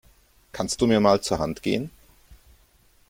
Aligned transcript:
Kannst 0.51 0.81
du 0.81 0.87
mir 0.87 0.99
mal 0.99 1.21
zur 1.21 1.37
Hand 1.37 1.61
gehen? 1.61 1.91